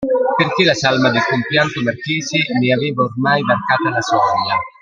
Perché 0.37 0.63
la 0.63 0.73
salma 0.73 1.11
del 1.11 1.21
compianto 1.23 1.79
marchese 1.83 2.39
ne 2.59 2.73
aveva 2.73 3.03
ormai 3.03 3.43
varcata 3.43 3.91
la 3.93 4.01
soglia. 4.01 4.55